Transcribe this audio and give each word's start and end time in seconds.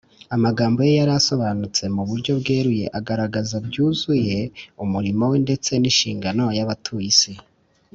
Amagambo 0.35 0.77
Ye 0.87 0.93
yari 0.99 1.13
asobanutse 1.19 1.83
mu 1.95 2.03
buryo 2.09 2.31
bweruye 2.39 2.85
agaragaza 2.99 3.55
byuzuye 3.67 4.37
umurimo 4.83 5.23
We 5.31 5.37
ndetse 5.45 5.71
n’inshingano 5.77 6.45
y’abatuye 6.57 7.07
isi 7.15 7.33